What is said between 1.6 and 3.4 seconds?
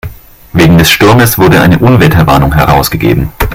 eine Unwetterwarnung herausgegeben.